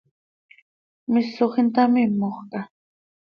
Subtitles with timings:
[1.11, 2.61] ¿Misoj intamímojca?